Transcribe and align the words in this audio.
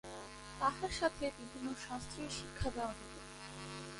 তাহার 0.59 0.91
সাথে 0.99 1.23
বিভিন্ন 1.37 1.67
শাস্ত্রীয় 1.87 2.29
শিক্ষা 2.29 2.69
দেওয়া 2.69 2.93
হত। 2.93 3.11